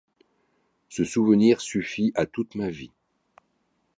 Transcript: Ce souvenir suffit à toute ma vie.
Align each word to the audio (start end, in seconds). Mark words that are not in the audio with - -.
Ce 0.89 1.03
souvenir 1.03 1.61
suffit 1.61 2.11
à 2.15 2.25
toute 2.25 2.55
ma 2.55 2.71
vie. 2.71 2.89